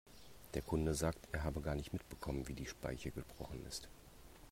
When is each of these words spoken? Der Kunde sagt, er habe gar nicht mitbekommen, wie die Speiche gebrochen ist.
Der 0.55 0.63
Kunde 0.63 0.95
sagt, 0.95 1.27
er 1.31 1.43
habe 1.43 1.61
gar 1.61 1.75
nicht 1.75 1.93
mitbekommen, 1.93 2.47
wie 2.47 2.55
die 2.55 2.65
Speiche 2.65 3.11
gebrochen 3.11 3.63
ist. 3.67 3.87